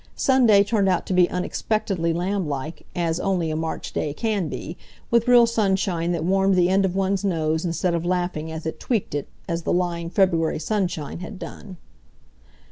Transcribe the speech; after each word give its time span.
Sunday 0.15 0.63
turned 0.63 0.89
out 0.89 1.05
to 1.05 1.13
be 1.13 1.29
unexpectedly 1.29 2.11
lamblike, 2.11 2.87
as 2.95 3.19
only 3.19 3.51
a 3.51 3.55
March 3.55 3.93
day 3.93 4.13
can 4.13 4.47
be, 4.49 4.75
with 5.11 5.27
real 5.27 5.45
sunshine 5.45 6.11
that 6.11 6.23
warmed 6.23 6.55
the 6.55 6.69
end 6.69 6.85
of 6.85 6.95
one's 6.95 7.23
nose 7.23 7.63
instead 7.65 7.93
of 7.93 8.03
laughing 8.03 8.51
as 8.51 8.65
it 8.65 8.79
tweaked 8.79 9.13
it, 9.13 9.27
as 9.47 9.61
the 9.61 9.71
lying 9.71 10.09
February 10.09 10.57
sunshine 10.57 11.19
had 11.19 11.37
done. 11.37 11.77